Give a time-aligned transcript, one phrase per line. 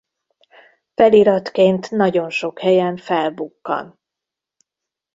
[0.93, 3.99] Feliratként nagyon sok helyen felbukkan.